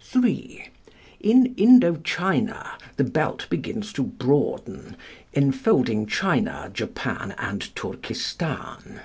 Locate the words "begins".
3.48-3.92